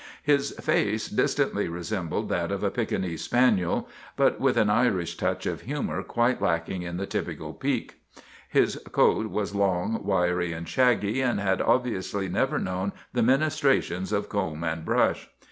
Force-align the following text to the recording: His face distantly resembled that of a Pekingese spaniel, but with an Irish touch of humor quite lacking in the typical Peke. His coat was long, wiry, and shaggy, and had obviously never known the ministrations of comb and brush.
His 0.23 0.53
face 0.59 1.07
distantly 1.07 1.67
resembled 1.67 2.27
that 2.29 2.51
of 2.51 2.63
a 2.63 2.71
Pekingese 2.71 3.21
spaniel, 3.21 3.87
but 4.17 4.39
with 4.41 4.57
an 4.57 4.67
Irish 4.67 5.15
touch 5.15 5.45
of 5.45 5.61
humor 5.61 6.01
quite 6.01 6.41
lacking 6.41 6.81
in 6.81 6.97
the 6.97 7.05
typical 7.05 7.53
Peke. 7.53 7.99
His 8.49 8.77
coat 8.93 9.27
was 9.27 9.53
long, 9.53 10.01
wiry, 10.03 10.53
and 10.53 10.67
shaggy, 10.67 11.21
and 11.21 11.39
had 11.39 11.61
obviously 11.61 12.27
never 12.29 12.57
known 12.57 12.93
the 13.13 13.21
ministrations 13.21 14.11
of 14.11 14.27
comb 14.27 14.63
and 14.63 14.83
brush. 14.83 15.29